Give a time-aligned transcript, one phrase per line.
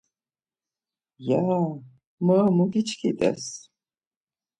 [1.27, 1.67] Yaaa...
[2.25, 3.43] Moro mu giçkit̆es.